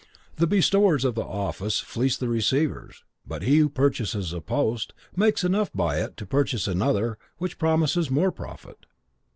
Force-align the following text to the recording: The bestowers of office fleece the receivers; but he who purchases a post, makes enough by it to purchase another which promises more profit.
The 0.37 0.47
bestowers 0.47 1.05
of 1.05 1.19
office 1.19 1.79
fleece 1.79 2.17
the 2.17 2.27
receivers; 2.27 3.03
but 3.23 3.43
he 3.43 3.57
who 3.59 3.69
purchases 3.69 4.33
a 4.33 4.41
post, 4.41 4.95
makes 5.15 5.43
enough 5.43 5.71
by 5.73 5.99
it 6.01 6.17
to 6.17 6.25
purchase 6.25 6.67
another 6.67 7.19
which 7.37 7.59
promises 7.59 8.09
more 8.09 8.31
profit. 8.31 8.87